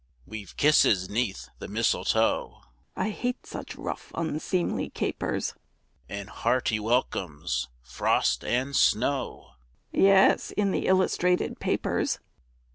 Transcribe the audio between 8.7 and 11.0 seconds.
snow; (_Yes, in the